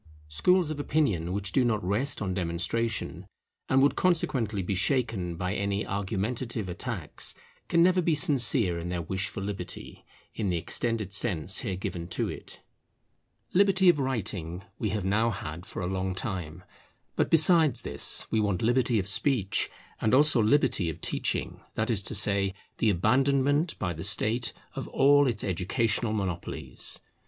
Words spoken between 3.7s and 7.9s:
would consequently be shaken by any argumentative attacks, can